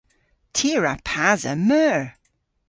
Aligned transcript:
Ty 0.55 0.67
a 0.77 0.79
wra 0.79 0.93
pasa 1.07 1.53
meur. 1.67 2.01